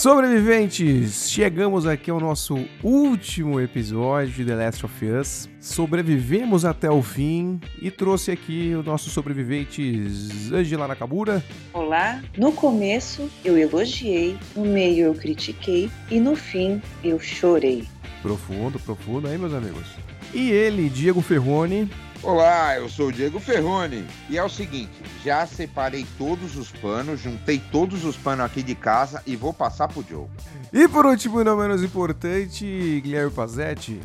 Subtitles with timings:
[0.00, 5.46] Sobreviventes, chegamos aqui ao nosso último episódio de The Last of Us.
[5.60, 11.44] Sobrevivemos até o fim e trouxe aqui os nossos sobreviventes Angela Nakabura.
[11.74, 17.86] Olá, no começo eu elogiei, no meio eu critiquei e no fim eu chorei.
[18.22, 19.84] Profundo, profundo aí, meus amigos.
[20.32, 21.90] E ele, Diego Ferrone.
[22.22, 24.06] Olá, eu sou o Diego Ferrone.
[24.28, 24.92] E é o seguinte,
[25.24, 29.88] já separei todos os panos, juntei todos os panos aqui de casa e vou passar
[29.88, 30.26] pro Joe.
[30.70, 33.98] E por último, e não menos importante, Guilherme Pazetti.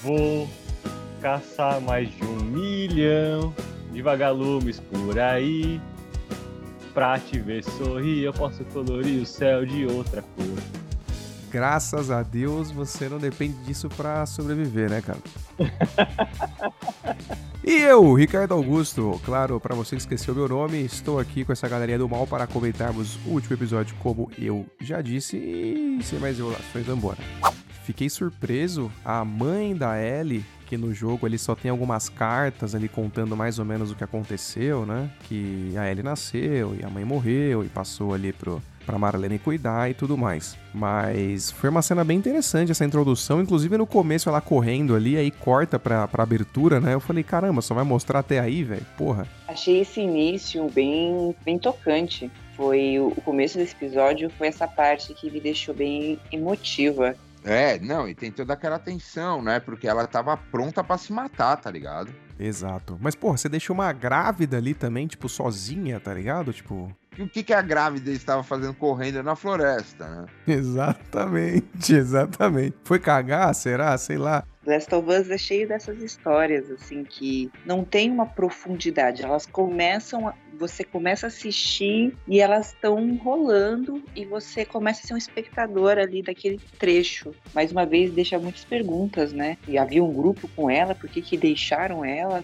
[0.00, 0.48] Vou
[1.20, 3.52] caçar mais de um milhão
[3.92, 5.80] de vagalumes por aí.
[6.94, 10.75] Pra te ver sorrir, eu posso colorir o céu de outra cor
[11.56, 15.18] graças a Deus você não depende disso para sobreviver, né, cara?
[17.64, 21.66] e eu, Ricardo Augusto, claro, para você que esqueceu meu nome, estou aqui com essa
[21.66, 26.38] galerinha do mal para comentarmos o último episódio, como eu já disse, e sem mais
[26.38, 27.16] enrolações, embora.
[27.86, 32.88] Fiquei surpreso, a mãe da Ellie que no jogo ele só tem algumas cartas ali
[32.88, 35.08] contando mais ou menos o que aconteceu, né?
[35.22, 39.90] Que a Ellie nasceu e a mãe morreu e passou ali pro, pra Marlene cuidar
[39.90, 40.56] e tudo mais.
[40.72, 45.30] Mas foi uma cena bem interessante essa introdução, inclusive no começo ela correndo ali, aí
[45.30, 46.94] corta pra, pra abertura, né?
[46.94, 48.86] Eu falei, caramba, só vai mostrar até aí, velho?
[48.96, 49.26] Porra.
[49.48, 52.30] Achei esse início bem, bem tocante.
[52.56, 57.14] Foi o começo desse episódio, foi essa parte que me deixou bem emotiva.
[57.44, 59.60] É, não, e tem toda aquela tensão, né?
[59.60, 62.12] Porque ela tava pronta para se matar, tá ligado?
[62.38, 62.98] Exato.
[63.00, 66.52] Mas, porra, você deixou uma grávida ali também, tipo, sozinha, tá ligado?
[66.52, 66.94] Tipo.
[67.18, 70.26] O que, que a grávida estava fazendo correndo na floresta, né?
[70.46, 72.76] Exatamente, exatamente.
[72.84, 73.96] Foi cagar, será?
[73.96, 74.44] Sei lá.
[74.66, 79.22] Last of Us é cheio dessas histórias, assim, que não tem uma profundidade.
[79.22, 85.06] Elas começam, a, você começa a assistir e elas estão rolando e você começa a
[85.06, 87.32] ser um espectador ali daquele trecho.
[87.54, 89.56] Mais uma vez, deixa muitas perguntas, né?
[89.68, 92.42] E havia um grupo com ela, por que que deixaram ela?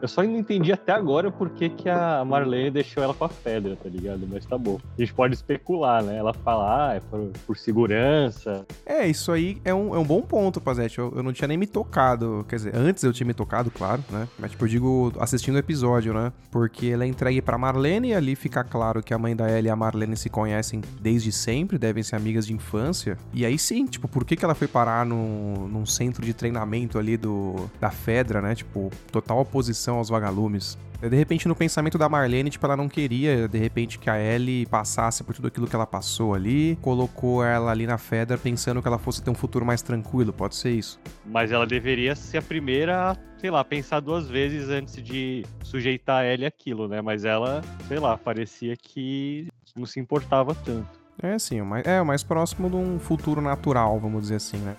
[0.00, 3.28] Eu só não entendi até agora por que, que a Marlene deixou ela com a
[3.28, 4.26] pedra, tá ligado?
[4.30, 4.78] Mas tá bom.
[4.96, 6.16] A gente pode especular, né?
[6.16, 8.66] Ela fala, ah, é por, por segurança.
[8.84, 10.98] É, isso aí é um, é um bom ponto, Pazete.
[10.98, 12.44] Eu, eu, não tinha nem me tocado.
[12.48, 14.28] Quer dizer, antes eu tinha me tocado, claro, né?
[14.38, 16.32] Mas, tipo, eu digo assistindo o episódio, né?
[16.50, 19.68] Porque ela é entregue pra Marlene e ali fica claro que a mãe da Ellie
[19.68, 23.16] e a Marlene se conhecem desde sempre, devem ser amigas de infância.
[23.32, 26.98] E aí sim, tipo, por que, que ela foi parar no, num centro de treinamento
[26.98, 28.54] ali do, da Fedra, né?
[28.54, 30.76] Tipo, total oposição aos vagalumes.
[31.00, 34.66] De repente, no pensamento da Marlene, tipo, ela não queria, de repente, que a Ellie
[34.66, 38.88] passasse por tudo aquilo que ela passou ali, colocou ela ali na Fedra pensando que
[38.88, 40.98] ela fosse ter um futuro mais tranquilo, pode ser isso?
[41.24, 46.26] Mas ela deveria ser a primeira sei lá, pensar duas vezes antes de sujeitar a
[46.26, 47.02] Ellie aquilo, né?
[47.02, 49.46] Mas ela, sei lá, parecia que
[49.76, 50.88] não se importava tanto.
[51.22, 54.76] É, assim, é o mais próximo de um futuro natural, vamos dizer assim, né?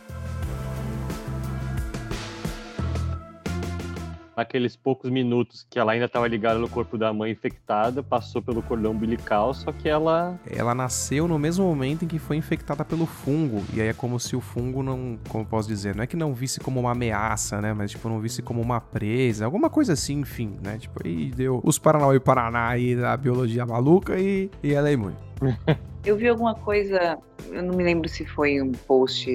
[4.38, 8.62] Naqueles poucos minutos que ela ainda estava ligada no corpo da mãe infectada, passou pelo
[8.62, 10.40] cordão umbilical, só que ela.
[10.46, 13.64] Ela nasceu no mesmo momento em que foi infectada pelo fungo.
[13.74, 15.18] E aí é como se o fungo não.
[15.28, 15.96] Como eu posso dizer?
[15.96, 17.74] Não é que não visse como uma ameaça, né?
[17.74, 19.46] Mas, tipo, não visse como uma presa.
[19.46, 20.78] Alguma coisa assim, enfim, né?
[20.78, 24.94] Tipo, aí deu os Paraná e Paraná aí da biologia maluca e, e ela é
[24.94, 25.16] imune.
[26.06, 27.18] Eu vi alguma coisa,
[27.52, 29.30] eu não me lembro se foi um post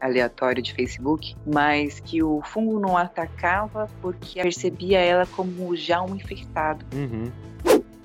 [0.00, 6.14] aleatório de Facebook, mas que o fungo não atacava porque percebia ela como já um
[6.14, 6.84] infectado.
[6.94, 7.30] Uhum.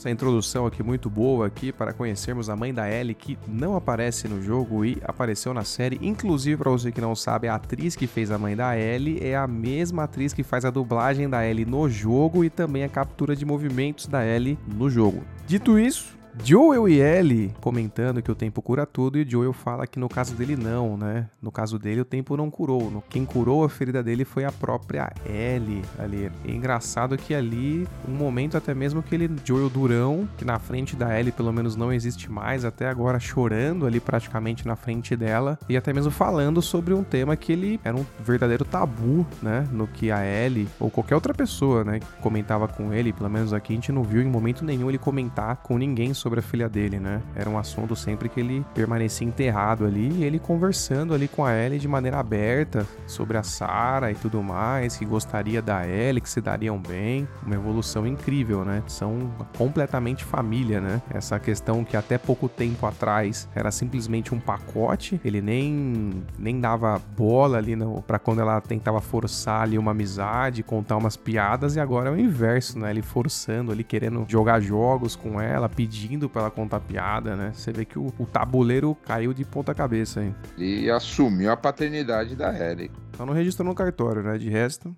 [0.01, 4.27] Essa introdução aqui muito boa aqui para conhecermos a mãe da Ellie que não aparece
[4.27, 5.99] no jogo e apareceu na série.
[6.01, 9.35] Inclusive, para você que não sabe, a atriz que fez a mãe da Ellie é
[9.35, 13.35] a mesma atriz que faz a dublagem da Ellie no jogo e também a captura
[13.35, 15.23] de movimentos da Ellie no jogo.
[15.45, 19.99] Dito isso, Joel e Ellie comentando que o tempo cura tudo e Joel fala que
[19.99, 21.29] no caso dele não, né?
[21.41, 23.03] No caso dele o tempo não curou.
[23.09, 26.31] Quem curou a ferida dele foi a própria Ellie ali.
[26.45, 30.95] É engraçado que ali, um momento até mesmo que ele, Joel durão, que na frente
[30.95, 35.59] da Ellie pelo menos não existe mais, até agora chorando ali praticamente na frente dela
[35.67, 39.67] e até mesmo falando sobre um tema que ele era um verdadeiro tabu, né?
[39.71, 43.73] No que a Ellie ou qualquer outra pessoa, né, comentava com ele, pelo menos aqui
[43.73, 46.99] a gente não viu em momento nenhum ele comentar com ninguém sobre a filha dele,
[46.99, 47.21] né?
[47.35, 51.53] Era um assunto sempre que ele permanecia enterrado ali e ele conversando ali com a
[51.53, 56.29] Ellie de maneira aberta sobre a Sarah e tudo mais, que gostaria da Ellie, que
[56.29, 57.27] se dariam bem.
[57.43, 58.83] Uma evolução incrível, né?
[58.87, 61.01] São completamente família, né?
[61.09, 67.01] Essa questão que até pouco tempo atrás era simplesmente um pacote, ele nem, nem dava
[67.17, 67.75] bola ali
[68.05, 72.19] para quando ela tentava forçar ali uma amizade, contar umas piadas, e agora é o
[72.19, 72.91] inverso, né?
[72.91, 77.51] Ele forçando ali, querendo jogar jogos com ela, pedindo pedindo pra ela contar piada, né?
[77.53, 80.33] Você vê que o, o tabuleiro caiu de ponta cabeça aí.
[80.57, 82.91] E assumiu a paternidade da Ellie.
[83.15, 84.37] Só não registrou no cartório, né?
[84.37, 84.93] De resto.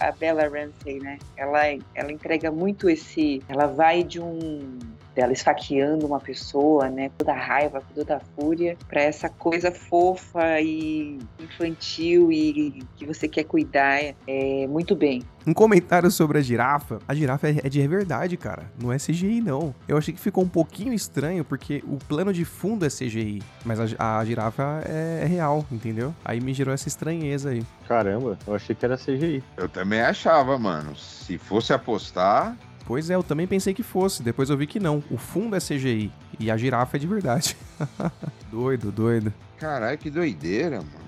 [0.00, 1.16] a Bella Ramsey, né?
[1.36, 1.60] Ela,
[1.94, 3.40] ela entrega muito esse.
[3.48, 4.80] Ela vai de um
[5.14, 10.60] dela esfaqueando uma pessoa, né, toda a raiva, toda a fúria, para essa coisa fofa
[10.60, 15.22] e infantil e que você quer cuidar é, muito bem.
[15.46, 17.00] Um comentário sobre a girafa.
[17.06, 18.70] A girafa é de verdade, cara.
[18.80, 19.74] Não é CGI, não.
[19.88, 23.42] Eu achei que ficou um pouquinho estranho, porque o plano de fundo é CGI.
[23.64, 26.14] Mas a, a girafa é, é, real, entendeu?
[26.24, 27.64] Aí me gerou essa estranheza aí.
[27.88, 29.42] Caramba, eu achei que era CGI.
[29.56, 30.94] Eu também achava, mano.
[30.96, 35.02] Se fosse apostar, Pois é, eu também pensei que fosse, depois eu vi que não.
[35.10, 37.56] O fundo é CGI e a girafa é de verdade.
[38.50, 39.32] doido, doido.
[39.56, 41.02] Caralho, que doideira, mano.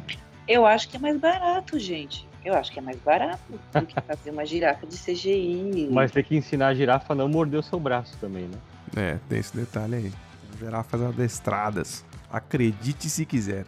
[0.47, 2.29] Eu acho que é mais barato, gente.
[2.44, 5.88] Eu acho que é mais barato do que fazer uma girafa de CGI.
[5.91, 8.59] Mas tem que ensinar a girafa a não morder o seu braço também, né?
[8.94, 10.12] É, tem esse detalhe aí.
[10.59, 12.05] Girafas adestradas.
[12.31, 13.65] Acredite se quiser.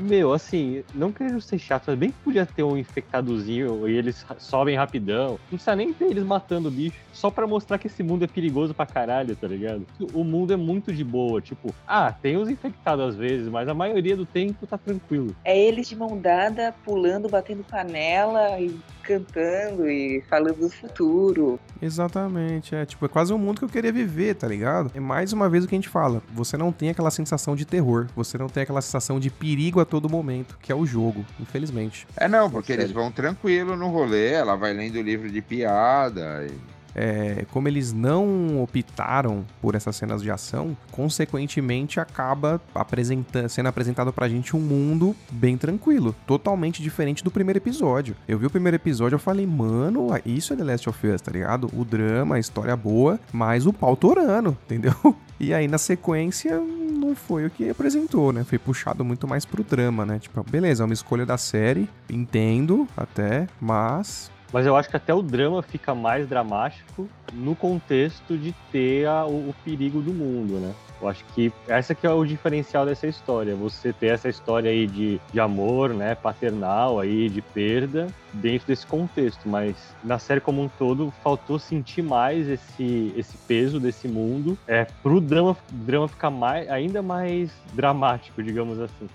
[0.00, 4.24] Meu, assim, não querendo ser chato, mas bem que podia ter um infectadozinho e eles
[4.38, 5.30] sobem rapidão.
[5.30, 6.96] Não precisa nem ter eles matando o bicho.
[7.12, 9.86] Só para mostrar que esse mundo é perigoso pra caralho, tá ligado?
[10.14, 11.40] O mundo é muito de boa.
[11.40, 15.36] Tipo, ah, tem os infectados às vezes, mas a maioria do tempo tá tranquilo.
[15.44, 18.74] É eles de mão dada, pulando, batendo panela e
[19.10, 21.58] cantando e falando do futuro.
[21.82, 24.90] Exatamente, é tipo, é quase um mundo que eu queria viver, tá ligado?
[24.94, 27.64] É mais uma vez o que a gente fala, você não tem aquela sensação de
[27.64, 31.24] terror, você não tem aquela sensação de perigo a todo momento, que é o jogo,
[31.40, 32.06] infelizmente.
[32.16, 36.46] É não, porque eles vão tranquilo no rolê, ela vai lendo o livro de piada
[36.46, 43.68] e é, como eles não optaram por essas cenas de ação, consequentemente acaba apresenta sendo
[43.68, 48.16] apresentado pra gente um mundo bem tranquilo, totalmente diferente do primeiro episódio.
[48.26, 51.30] Eu vi o primeiro episódio e falei, mano, isso é The Last of Us, tá
[51.30, 51.70] ligado?
[51.74, 54.94] O drama, a história boa, mas o pau torando, entendeu?
[55.38, 56.60] E aí na sequência
[57.00, 58.44] não foi o que apresentou, né?
[58.44, 60.18] Foi puxado muito mais pro drama, né?
[60.18, 65.14] Tipo, beleza, é uma escolha da série, entendo até, mas mas eu acho que até
[65.14, 70.54] o drama fica mais dramático no contexto de ter a, o, o, perigo do mundo,
[70.54, 70.74] né?
[71.00, 73.54] Eu acho que essa que é o diferencial dessa história.
[73.54, 78.86] Você ter essa história aí de, de amor, né, paternal aí, de perda, dentro desse
[78.86, 79.48] contexto.
[79.48, 84.84] Mas na série como um todo, faltou sentir mais esse, esse peso desse mundo é,
[85.02, 89.08] pro drama, drama ficar mais, ainda mais dramático, digamos assim.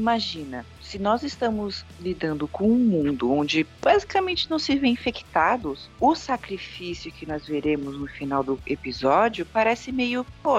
[0.00, 6.14] Imagina, se nós estamos lidando com um mundo onde basicamente não se vê infectados, o
[6.14, 10.56] sacrifício que nós veremos no final do episódio parece meio, pô,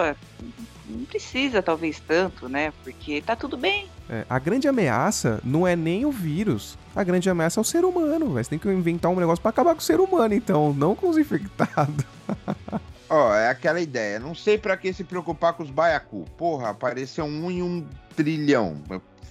[0.88, 2.71] não precisa talvez tanto, né?
[2.83, 3.88] Porque tá tudo bem.
[4.07, 6.77] É, a grande ameaça não é nem o vírus.
[6.95, 8.33] A grande ameaça é o ser humano.
[8.33, 11.09] Você tem que inventar um negócio para acabar com o ser humano, então, não com
[11.09, 12.05] os infectados.
[13.09, 14.19] Ó, oh, é aquela ideia.
[14.19, 16.25] Não sei para que se preocupar com os baiacu.
[16.37, 17.85] Porra, apareceu um em um
[18.15, 18.77] trilhão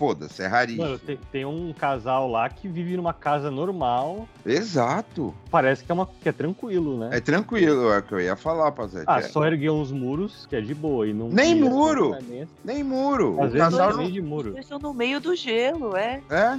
[0.00, 0.85] foda-se, é raríssimo.
[0.85, 4.26] Mano, tem, tem, um casal lá que vive numa casa normal.
[4.47, 5.35] Exato.
[5.50, 7.11] Parece que é, uma, que é tranquilo, né?
[7.12, 9.05] É tranquilo, é o que eu ia falar, Pazete.
[9.06, 9.23] Ah, é.
[9.23, 11.06] só ergueu uns muros, que é de boa.
[11.06, 12.17] E não Nem muro!
[12.64, 13.37] Nem muro!
[13.43, 14.11] Às o vezes casal não...
[14.11, 14.49] de muro.
[14.55, 16.23] Eles estão no meio do gelo, é.
[16.31, 16.58] É?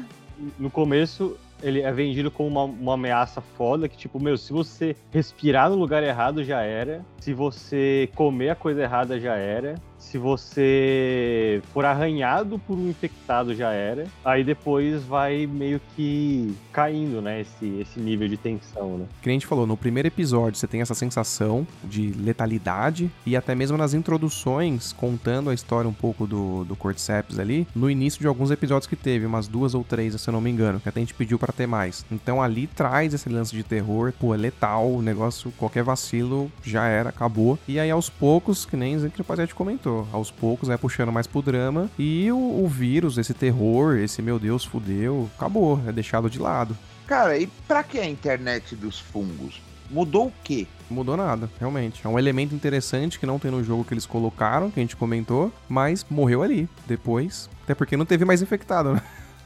[0.59, 4.95] No começo, ele é vendido como uma, uma, ameaça foda, que tipo, meu, se você
[5.11, 10.17] respirar no lugar errado já era, se você comer a coisa errada já era, se
[10.17, 14.07] você for arranhado por um infectado já era.
[14.25, 17.41] Aí depois vai meio que caindo, né?
[17.41, 19.05] Esse, esse nível de tensão, né?
[19.21, 23.53] Que a gente falou, no primeiro episódio você tem essa sensação de letalidade e até
[23.55, 28.27] mesmo nas introduções, contando a história um pouco do, do Cordyceps ali, no início de
[28.27, 30.99] alguns episódios que teve, umas duas ou três, se eu não me engano, que até
[30.99, 32.05] a gente pediu para ter mais.
[32.11, 36.87] Então ali traz esse lance de terror, pô, é letal, o negócio, qualquer vacilo já
[36.87, 37.57] era, acabou.
[37.67, 41.41] E aí aos poucos, que nem o Rapaziade comentou, aos poucos, vai puxando mais pro
[41.41, 41.89] drama.
[41.97, 46.77] E o, o vírus, esse terror, esse meu Deus, fudeu, acabou, é deixado de lado.
[47.07, 49.61] Cara, e pra que a internet dos fungos?
[49.89, 50.65] Mudou o quê?
[50.89, 52.01] Mudou nada, realmente.
[52.05, 54.95] É um elemento interessante que não tem no jogo que eles colocaram, que a gente
[54.95, 56.69] comentou, mas morreu ali.
[56.87, 57.49] Depois.
[57.63, 59.01] Até porque não teve mais infectado, né?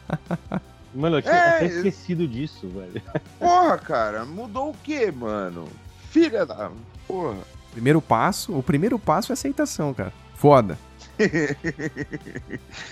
[0.94, 1.56] Mano, eu tinha é...
[1.56, 3.02] até esquecido disso, velho.
[3.38, 5.68] Porra, cara, mudou o quê, mano?
[6.10, 6.72] Filha da.
[7.06, 7.40] Porra.
[7.74, 10.14] Primeiro passo, o primeiro passo é aceitação, cara.
[10.36, 10.78] Foda.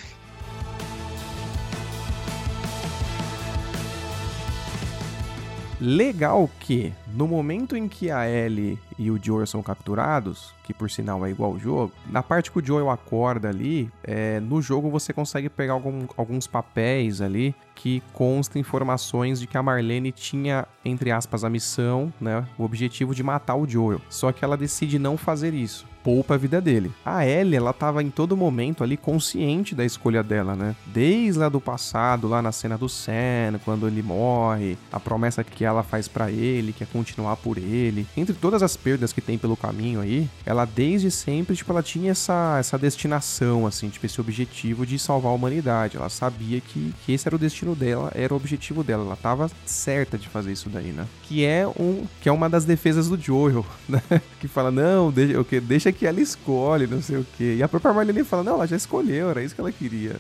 [5.80, 10.90] Legal que no momento em que a Ellie e o Joel são capturados, que por
[10.90, 14.90] sinal é igual ao jogo, na parte que o Joel acorda ali, é, no jogo
[14.90, 20.68] você consegue pegar algum, alguns papéis ali que constam informações de que a Marlene tinha,
[20.84, 24.02] entre aspas, a missão, né, o objetivo de matar o Joel.
[24.10, 26.92] Só que ela decide não fazer isso poupa a vida dele.
[27.06, 30.76] A Ellie, ela tava em todo momento ali consciente da escolha dela, né?
[30.86, 35.64] Desde lá do passado, lá na cena do Sam, quando ele morre, a promessa que
[35.64, 38.08] ela faz para ele, que é continuar por ele.
[38.16, 42.12] Entre todas as perdas que tem pelo caminho aí, ela desde sempre, tipo, ela tinha
[42.12, 45.98] essa, essa destinação, assim, tipo, esse objetivo de salvar a humanidade.
[45.98, 49.04] Ela sabia que, que esse era o destino dela, era o objetivo dela.
[49.04, 51.06] Ela tava certa de fazer isso daí, né?
[51.24, 54.02] Que é, um, que é uma das defesas do Joel, né?
[54.40, 57.56] Que fala, não, deixa, deixa que ela escolhe, não sei o quê.
[57.58, 60.16] E a própria Marlene fala, não, ela já escolheu, era isso que ela queria.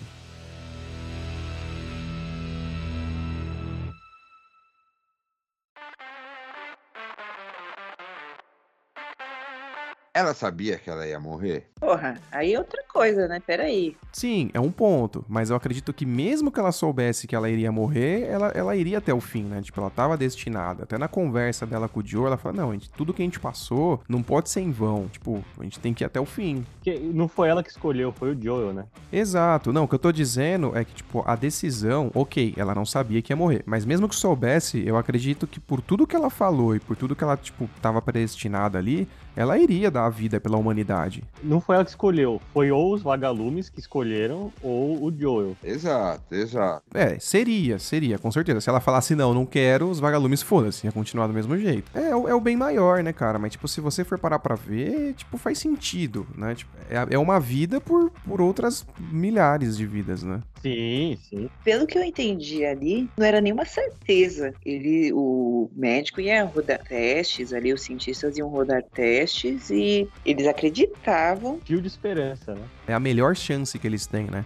[10.16, 11.68] Ela sabia que ela ia morrer?
[11.80, 13.42] Porra, aí é outra coisa, né?
[13.46, 13.98] Peraí.
[14.12, 15.26] Sim, é um ponto.
[15.28, 19.00] Mas eu acredito que mesmo que ela soubesse que ela iria morrer, ela, ela iria
[19.00, 19.62] até o fim, né?
[19.62, 20.84] Tipo, ela tava destinada.
[20.84, 23.40] Até na conversa dela com o Joe, ela fala: Não, gente, tudo que a gente
[23.40, 25.08] passou não pode ser em vão.
[25.08, 26.66] Tipo, a gente tem que ir até o fim.
[26.82, 28.86] Que não foi ela que escolheu, foi o Joel, né?
[29.12, 29.74] Exato.
[29.74, 33.22] Não, o que eu tô dizendo é que, tipo, a decisão, ok, ela não sabia
[33.22, 33.64] que ia morrer.
[33.66, 37.16] Mas mesmo que soubesse, eu acredito que por tudo que ela falou e por tudo
[37.16, 41.24] que ela, tipo, tava predestinada ali, ela iria dar a vida pela humanidade.
[41.42, 45.56] Não foi ela que escolheu, foi ou os vagalumes que escolheram ou o Joel.
[45.64, 46.84] Exato, exato.
[46.94, 48.60] É, seria, seria, com certeza.
[48.60, 51.90] Se ela falasse não, não quero, os vagalumes foda-se, ia continuar do mesmo jeito.
[51.98, 53.40] É, é, o bem maior, né, cara?
[53.40, 56.56] Mas, tipo, se você for parar pra ver, tipo, faz sentido, né?
[56.56, 60.42] Tipo, é, é uma vida por, por outras milhares de vidas, né?
[60.62, 61.50] Sim, sim.
[61.64, 64.54] Pelo que eu entendi ali, não era nenhuma certeza.
[64.66, 71.60] Ele, o médico ia rodar testes ali, os cientistas iam rodar testes e eles acreditavam.
[71.66, 72.62] Fio de esperança, né?
[72.88, 74.46] É a melhor chance que eles têm, né?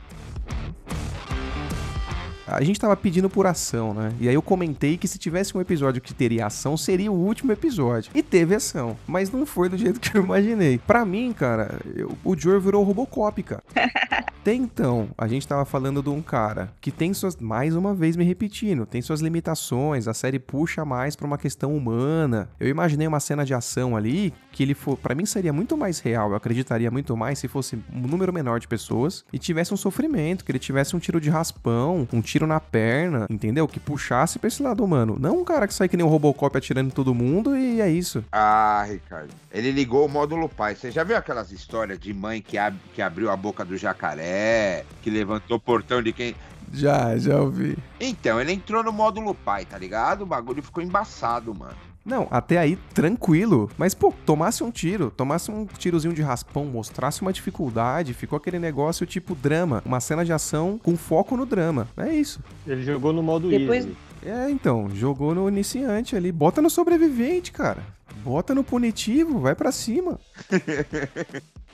[2.48, 4.14] A gente tava pedindo por ação, né?
[4.20, 7.52] E aí eu comentei que se tivesse um episódio que teria ação, seria o último
[7.52, 8.12] episódio.
[8.16, 8.98] E teve ação.
[9.06, 10.78] Mas não foi do jeito que eu imaginei.
[10.78, 13.64] Pra mim, cara, eu, o Joe virou Robocop, cara.
[14.48, 18.16] Até então, a gente tava falando de um cara que tem suas, mais uma vez
[18.16, 22.48] me repetindo, tem suas limitações, a série puxa mais pra uma questão humana.
[22.58, 26.00] Eu imaginei uma cena de ação ali que ele for, para mim seria muito mais
[26.00, 29.78] real, eu acreditaria muito mais se fosse um número menor de pessoas e tivesse um
[29.78, 33.68] sofrimento, que ele tivesse um tiro de raspão, um tiro na perna, entendeu?
[33.68, 35.18] Que puxasse pra esse lado humano.
[35.20, 37.90] Não um cara que sai que nem um Robocop atirando em todo mundo e é
[37.90, 38.24] isso.
[38.32, 39.34] Ah, Ricardo.
[39.52, 40.76] Ele ligou o módulo pai.
[40.76, 44.86] Você já viu aquelas histórias de mãe que, ab que abriu a boca do jacaré,
[45.02, 46.36] que levantou o portão de quem.
[46.72, 47.78] Já, já ouvi.
[48.00, 50.24] Então, ele entrou no módulo pai, tá ligado?
[50.24, 51.76] O bagulho ficou embaçado, mano.
[52.08, 53.70] Não, até aí tranquilo.
[53.78, 58.58] Mas, pô, tomasse um tiro, tomasse um tirozinho de raspão, mostrasse uma dificuldade, ficou aquele
[58.58, 59.84] negócio tipo drama.
[59.86, 61.88] Uma cena de ação com foco no drama.
[61.98, 62.40] É isso.
[62.66, 63.98] Ele jogou no modo Depois- easy.
[64.26, 66.32] É, então, jogou no iniciante ali.
[66.32, 67.84] Bota no sobrevivente, cara.
[68.24, 70.18] Bota no punitivo, vai pra cima.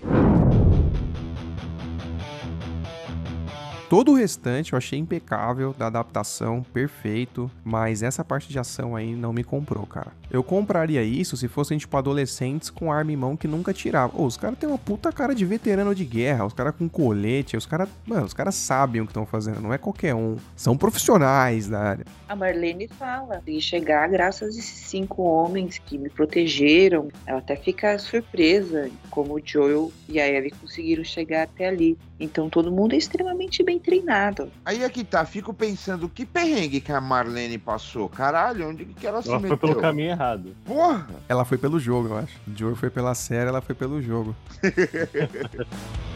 [3.94, 9.14] Todo o restante eu achei impecável da adaptação, perfeito, mas essa parte de ação aí
[9.16, 10.12] não me comprou, cara.
[10.32, 14.20] Eu compraria isso se fossem, tipo, adolescentes com arma em mão que nunca tiravam.
[14.20, 17.56] Ô, os caras têm uma puta cara de veterano de guerra, os caras com colete,
[17.56, 20.38] os caras, mano, os caras sabem o que estão fazendo, não é qualquer um.
[20.56, 22.06] São profissionais da área.
[22.28, 27.10] A Marlene fala de chegar graças a esses cinco homens que me protegeram.
[27.28, 31.96] Ela até fica surpresa como o Joel e a Ellie conseguiram chegar até ali.
[32.20, 34.52] Então todo mundo é extremamente bem treinado.
[34.66, 38.08] Aí é que tá, fico pensando, que perrengue que a Marlene passou?
[38.10, 39.70] Caralho, onde que ela se Ela foi meteu?
[39.70, 40.56] pelo caminho errado.
[40.66, 41.08] Porra!
[41.28, 42.36] Ela foi pelo jogo, eu acho.
[42.48, 44.36] O Joe foi pela série, ela foi pelo jogo.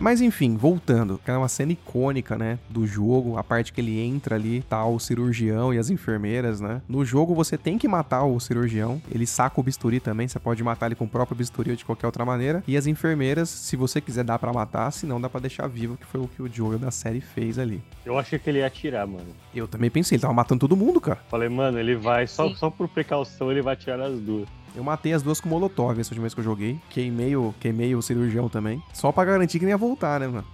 [0.00, 3.98] Mas enfim, voltando, que é uma cena icônica, né, do jogo, a parte que ele
[3.98, 6.82] entra ali, tá o cirurgião e as enfermeiras, né?
[6.88, 10.62] No jogo você tem que matar o cirurgião, ele saca o bisturi também, você pode
[10.62, 12.62] matar ele com o próprio bisturi ou de qualquer outra maneira.
[12.66, 15.96] E as enfermeiras, se você quiser dar pra matar, se não dá pra deixar vivo,
[15.96, 17.82] que foi o que o Joel da série fez ali.
[18.04, 19.26] Eu achei que ele ia atirar, mano.
[19.54, 21.18] Eu também pensei, ele tava matando todo mundo, cara.
[21.28, 22.54] Falei, mano, ele vai, só, Sim.
[22.54, 24.46] só por precaução, ele vai atirar as duas.
[24.76, 26.78] Eu matei as duas com molotov essa última vez que eu joguei.
[26.90, 28.82] Queimei o, queimei o cirurgião também.
[28.92, 30.46] Só pra garantir que nem ia voltar, né, mano?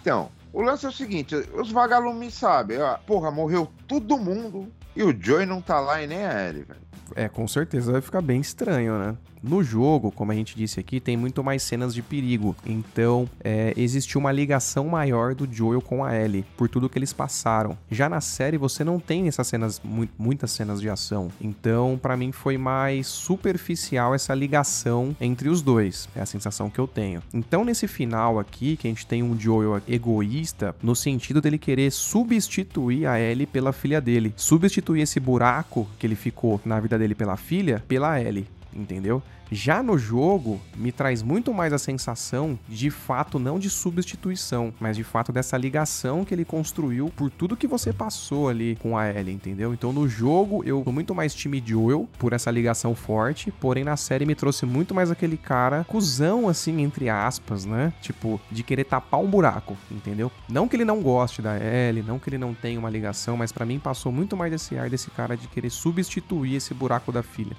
[0.05, 5.03] Então, o lance é o seguinte, os vagalumes sabem, ó, porra, morreu todo mundo e
[5.03, 6.79] o Joey não tá lá e nem a Ellie, velho.
[7.15, 9.17] É, com certeza vai ficar bem estranho, né?
[9.48, 12.56] No jogo, como a gente disse aqui, tem muito mais cenas de perigo.
[12.66, 17.14] Então, é, existiu uma ligação maior do Joel com a Ellie, por tudo que eles
[17.14, 17.78] passaram.
[17.92, 21.30] Já na série, você não tem essas cenas, mu muitas cenas de ação.
[21.40, 26.10] Então, para mim, foi mais superficial essa ligação entre os dois.
[26.16, 27.22] É a sensação que eu tenho.
[27.32, 31.92] Então, nesse final aqui, que a gente tem um Joel egoísta, no sentido dele querer
[31.92, 34.34] substituir a Ellie pela filha dele.
[34.36, 39.24] Substituir esse buraco que ele ficou na vida dele pela filha, pela Ellie entendeu?
[39.52, 44.98] Já no jogo, me traz muito mais a sensação de fato não de substituição, mas
[44.98, 49.10] de fato dessa ligação que ele construiu por tudo que você passou ali com a
[49.10, 49.74] Ellie, entendeu?
[49.74, 53.96] Então no jogo eu tô muito mais time Joel por essa ligação forte, porém na
[53.96, 57.94] série me trouxe muito mais aquele cara cuzão assim, entre aspas, né?
[58.02, 60.32] Tipo, de querer tapar um buraco, entendeu?
[60.50, 63.52] Não que ele não goste da Ellie, não que ele não tenha uma ligação, mas
[63.52, 67.22] para mim passou muito mais esse ar desse cara de querer substituir esse buraco da
[67.22, 67.56] filha.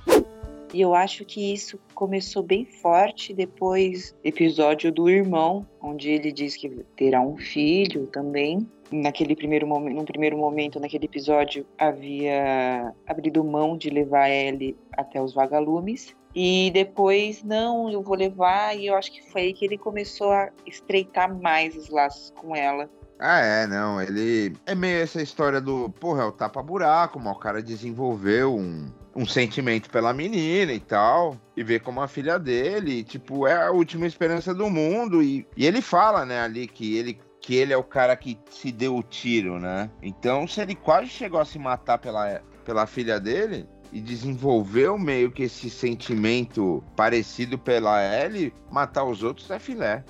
[0.73, 6.57] E eu acho que isso começou bem forte depois episódio do irmão, onde ele diz
[6.57, 8.67] que terá um filho também.
[8.91, 15.21] Naquele primeiro momento, num primeiro momento, naquele episódio, havia abrido mão de levar ele até
[15.21, 16.15] os vagalumes.
[16.35, 20.31] E depois, não, eu vou levar, e eu acho que foi aí que ele começou
[20.31, 22.91] a estreitar mais os laços com ela.
[23.19, 24.01] Ah, é, não.
[24.01, 24.55] Ele.
[24.67, 25.89] É meio essa história do.
[25.99, 31.65] Porra, é o tapa-buraco, o cara desenvolveu um, um sentimento pela menina e tal, e
[31.65, 35.23] ver como a filha dele, tipo, é a última esperança do mundo.
[35.23, 38.73] E, e ele fala, né, ali que ele que ele é o cara que se
[38.73, 39.89] deu o tiro, né?
[40.03, 45.31] Então, se ele quase chegou a se matar pela, pela filha dele e desenvolveu meio
[45.31, 50.05] que esse sentimento parecido pela Ellie, matar os outros é filé.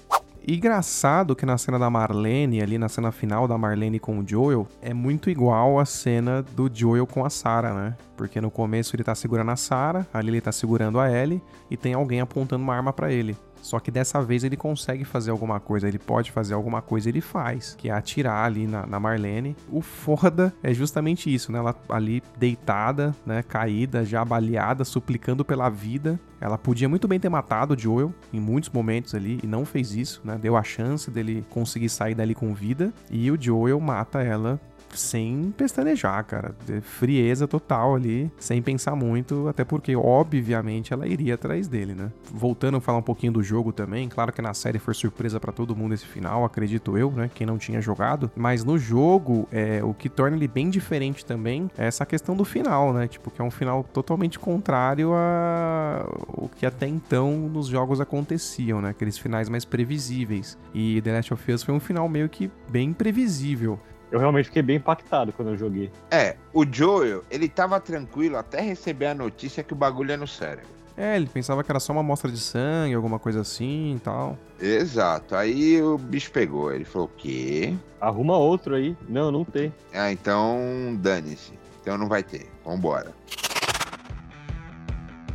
[0.49, 4.69] Engraçado que na cena da Marlene, ali na cena final da Marlene com o Joel,
[4.81, 7.97] é muito igual a cena do Joel com a Sarah, né?
[8.17, 11.77] Porque no começo ele tá segurando a Sarah, ali ele tá segurando a Ellie e
[11.77, 13.37] tem alguém apontando uma arma para ele.
[13.61, 17.21] Só que dessa vez ele consegue fazer alguma coisa, ele pode fazer alguma coisa, ele
[17.21, 19.57] faz, que é atirar ali na, na Marlene.
[19.71, 21.59] O foda é justamente isso, né?
[21.59, 23.43] Ela ali deitada, né?
[23.43, 26.19] Caída, já baleada, suplicando pela vida.
[26.41, 29.95] Ela podia muito bem ter matado o Joel em muitos momentos ali e não fez
[29.95, 30.39] isso, né?
[30.41, 34.61] Deu a chance dele conseguir sair dali com vida e o Joel mata ela
[34.97, 36.55] sem pestanejar, cara.
[36.83, 42.11] Frieza total ali, sem pensar muito, até porque, obviamente, ela iria atrás dele, né?
[42.33, 45.53] Voltando a falar um pouquinho do jogo também, claro que na série foi surpresa para
[45.53, 47.31] todo mundo esse final, acredito eu, né?
[47.35, 48.31] Quem não tinha jogado.
[48.35, 52.45] Mas no jogo, é, o que torna ele bem diferente também é essa questão do
[52.45, 53.07] final, né?
[53.07, 58.81] Tipo, que é um final totalmente contrário a o que até então nos jogos aconteciam,
[58.81, 58.91] né?
[58.91, 60.59] Aqueles finais mais previsíveis.
[60.75, 63.79] E The Last of Us foi um final meio que bem previsível.
[64.11, 65.91] Eu realmente fiquei bem impactado quando eu joguei.
[66.11, 70.27] É, o Joel, ele tava tranquilo até receber a notícia que o bagulho é no
[70.27, 70.77] cérebro.
[70.97, 74.39] É, ele pensava que era só uma amostra de sangue, alguma coisa assim e tal.
[74.59, 75.37] Exato.
[75.37, 76.73] Aí o bicho pegou.
[76.73, 77.75] Ele falou: o quê?
[78.01, 78.97] Arruma outro aí.
[79.07, 79.73] Não, não tem.
[79.93, 81.53] Ah, então dane-se.
[81.83, 82.47] Então não vai ter.
[82.65, 83.13] Vambora.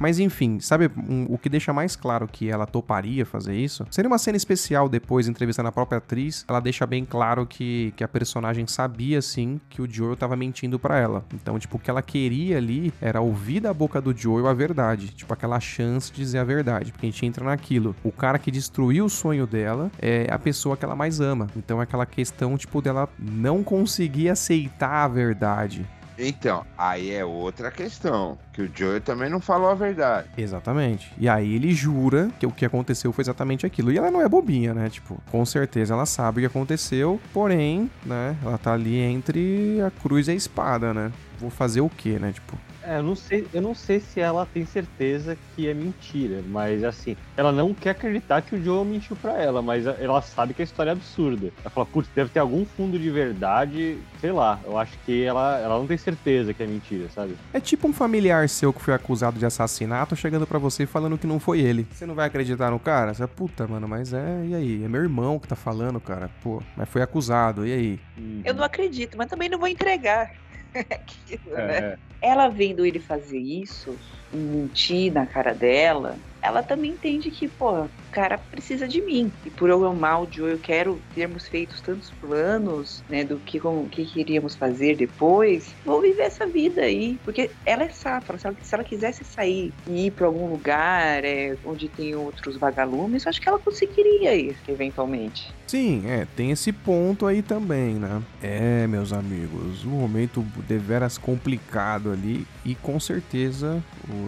[0.01, 3.85] Mas enfim, sabe um, o que deixa mais claro que ela toparia fazer isso?
[3.91, 6.43] Seria uma cena especial depois, entrevistando a própria atriz.
[6.47, 10.79] Ela deixa bem claro que, que a personagem sabia sim que o Joel tava mentindo
[10.79, 11.23] para ela.
[11.31, 15.09] Então, tipo, o que ela queria ali era ouvir da boca do Joel a verdade.
[15.09, 16.91] Tipo, aquela chance de dizer a verdade.
[16.91, 17.95] Porque a gente entra naquilo.
[18.03, 21.45] O cara que destruiu o sonho dela é a pessoa que ela mais ama.
[21.55, 25.85] Então é aquela questão, tipo, dela não conseguir aceitar a verdade.
[26.23, 28.37] Então, aí é outra questão.
[28.53, 30.27] Que o Joel também não falou a verdade.
[30.37, 31.11] Exatamente.
[31.17, 33.91] E aí ele jura que o que aconteceu foi exatamente aquilo.
[33.91, 34.89] E ela não é bobinha, né?
[34.89, 38.35] Tipo, com certeza ela sabe o que aconteceu, porém, né?
[38.43, 41.11] Ela tá ali entre a cruz e a espada, né?
[41.39, 42.31] Vou fazer o quê, né?
[42.31, 46.41] Tipo, é, eu não sei, eu não sei se ela tem certeza que é mentira,
[46.47, 50.53] mas assim, ela não quer acreditar que o Joel mentiu para ela, mas ela sabe
[50.53, 51.51] que a história é absurda.
[51.61, 54.59] Ela fala, putz, deve ter algum fundo de verdade, sei lá.
[54.65, 57.35] Eu acho que ela, ela não tem certeza que é mentira, sabe?
[57.53, 61.27] É tipo um familiar seu que foi acusado de assassinato chegando para você falando que
[61.27, 61.87] não foi ele.
[61.91, 63.13] Você não vai acreditar no cara?
[63.13, 64.83] Você, puta, mano, mas é, e aí?
[64.83, 66.29] É meu irmão que tá falando, cara.
[66.43, 67.99] Pô, mas foi acusado, e aí?
[68.43, 70.31] Eu não acredito, mas também não vou entregar.
[70.91, 71.97] Aquilo, É, né?
[72.21, 73.97] Ela vendo ele fazer isso,
[74.31, 79.31] mentir na cara dela, ela também entende que, pô, cara precisa de mim.
[79.45, 83.59] E por eu amar o Joe, eu quero termos feito tantos planos, né, do que,
[83.59, 85.73] como, que queríamos fazer depois.
[85.85, 87.17] Vou viver essa vida aí.
[87.23, 88.37] Porque ela é safra.
[88.37, 92.57] Se ela, se ela quisesse sair e ir pra algum lugar é, onde tem outros
[92.57, 95.51] vagalumes, eu acho que ela conseguiria ir, eventualmente.
[95.71, 98.21] Sim, é, tem esse ponto aí também, né?
[98.41, 103.81] É, meus amigos, um momento deveras complicado ali e com certeza,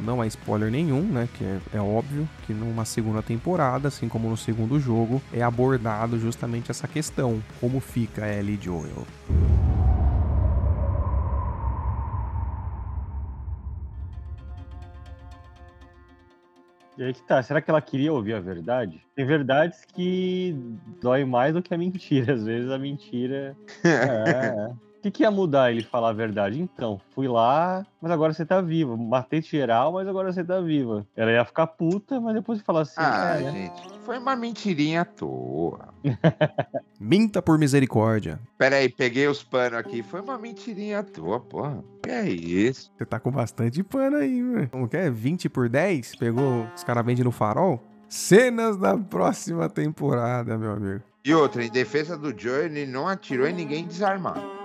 [0.06, 1.28] não é spoiler nenhum, né?
[1.34, 6.19] Que é, é óbvio que numa segunda temporada, assim como no segundo jogo, é abordado
[6.19, 9.05] justamente essa questão: como fica Ellie Joel.
[16.95, 19.01] E aí que tá, será que ela queria ouvir a verdade?
[19.15, 20.55] Tem verdades que
[21.01, 22.33] dói mais do que a mentira.
[22.36, 23.57] Às vezes a mentira.
[23.83, 24.69] é.
[24.69, 26.61] O que, que ia mudar ele falar a verdade?
[26.61, 28.95] Então, fui lá, mas agora você tá viva.
[28.95, 31.05] Matei geral, mas agora você tá viva.
[31.15, 32.93] Ela ia ficar puta, mas depois de falar assim.
[32.97, 33.51] Ah, é, né?
[33.51, 35.89] gente, foi uma mentirinha à toa.
[36.99, 38.39] Minta por misericórdia.
[38.57, 40.01] Pera aí, peguei os panos aqui.
[40.01, 41.83] Foi uma mentirinha à toa, porra.
[42.01, 42.89] Que é isso?
[42.97, 44.69] Você tá com bastante pano aí, velho.
[44.69, 45.09] Como que é?
[45.09, 46.15] 20 por 10?
[46.15, 47.83] Pegou os caras vendem no farol?
[48.07, 51.01] Cenas da próxima temporada, meu amigo.
[51.25, 54.62] E outra, em defesa do Joe, ele não atirou em ninguém desarmado.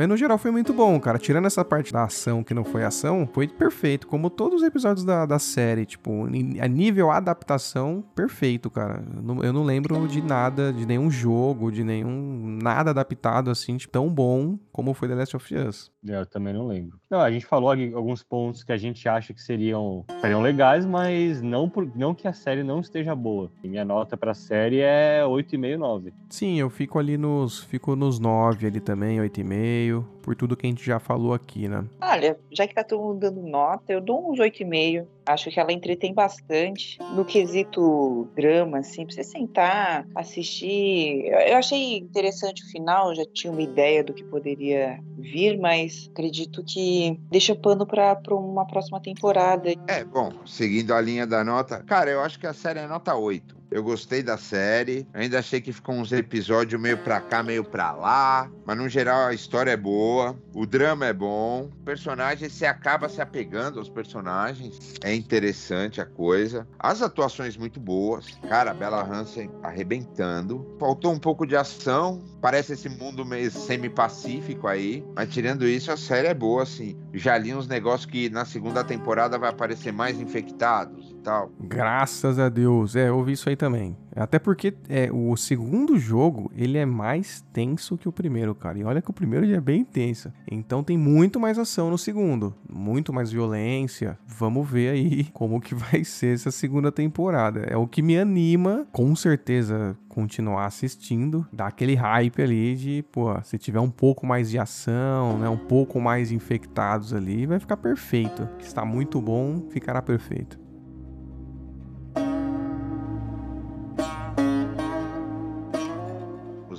[0.00, 1.18] Mas no geral foi muito bom, cara.
[1.18, 4.06] Tirando essa parte da ação que não foi ação, foi perfeito.
[4.06, 5.84] Como todos os episódios da, da série.
[5.84, 9.04] Tipo, a nível adaptação, perfeito, cara.
[9.42, 12.58] Eu não, lembro de nada, de nenhum jogo, de nenhum.
[12.62, 15.92] Nada adaptado assim, tipo, tão bom como foi The Last of Us.
[16.08, 16.98] É, Eu também não lembro.
[17.10, 21.42] Não, a gente falou alguns pontos que a gente acha que seriam, seriam legais, mas
[21.42, 23.52] não, por, não que a série não esteja boa.
[23.62, 26.14] E minha nota pra série é 8,5, 9.
[26.30, 27.62] Sim, eu fico ali nos.
[27.64, 29.89] Fico nos 9 ali também, 8,5.
[30.22, 31.84] Por tudo que a gente já falou aqui, né?
[32.00, 35.06] Olha, já que tá todo mundo dando nota, eu dou uns 8,5.
[35.26, 36.98] Acho que ela entretém bastante.
[37.14, 41.24] No quesito drama, assim, pra você sentar, assistir.
[41.26, 46.08] Eu eu achei interessante o final, já tinha uma ideia do que poderia vir, mas
[46.12, 49.70] acredito que deixa pano pra, pra uma próxima temporada.
[49.88, 51.82] É, bom, seguindo a linha da nota.
[51.84, 53.59] Cara, eu acho que a série é nota 8.
[53.70, 55.06] Eu gostei da série.
[55.14, 58.50] Ainda achei que ficou uns episódios meio pra cá, meio pra lá.
[58.66, 60.36] Mas no geral a história é boa.
[60.54, 61.70] O drama é bom.
[61.80, 64.94] O personagem, você acaba se apegando aos personagens.
[65.04, 66.66] É interessante a coisa.
[66.78, 68.26] As atuações muito boas.
[68.48, 70.76] Cara, a Bella Hansen arrebentando.
[70.78, 72.20] Faltou um pouco de ação.
[72.40, 75.04] Parece esse mundo meio semi-pacífico aí.
[75.14, 76.98] Mas tirando isso, a série é boa, assim.
[77.12, 81.50] Já li uns negócios que na segunda temporada vai aparecer mais infectados e tal.
[81.60, 82.94] Graças a Deus.
[82.94, 83.96] É, ouvi isso aí também.
[84.14, 88.78] Até porque é, o segundo jogo, ele é mais tenso que o primeiro, cara.
[88.78, 90.32] E olha que o primeiro já é bem tenso.
[90.50, 92.54] Então tem muito mais ação no segundo.
[92.68, 94.18] Muito mais violência.
[94.26, 97.60] Vamos ver aí como que vai ser essa segunda temporada.
[97.60, 101.46] É o que me anima, com certeza, continuar assistindo.
[101.52, 105.48] Dá aquele hype ali de, pô, se tiver um pouco mais de ação, né?
[105.48, 108.48] Um pouco mais infectados ali, vai ficar perfeito.
[108.58, 110.69] Está muito bom, ficará perfeito.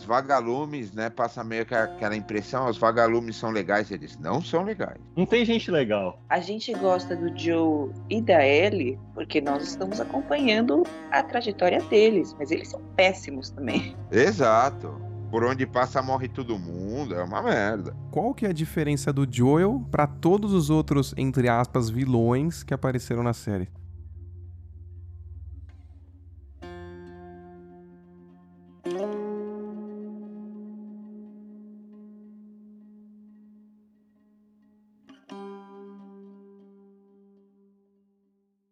[0.01, 1.11] Os vagalumes, né?
[1.11, 4.97] Passa meio que aquela impressão, os vagalumes são legais, eles não são legais.
[5.15, 6.19] Não tem gente legal.
[6.27, 12.35] A gente gosta do Joe e da Ellie porque nós estamos acompanhando a trajetória deles,
[12.39, 13.95] mas eles são péssimos também.
[14.11, 14.99] Exato.
[15.29, 17.95] Por onde passa morre todo mundo, é uma merda.
[18.09, 22.73] Qual que é a diferença do Joel pra todos os outros, entre aspas, vilões que
[22.73, 23.69] apareceram na série?